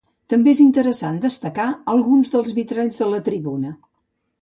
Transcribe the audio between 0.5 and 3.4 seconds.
és interessant destacar alguns dels vitralls de la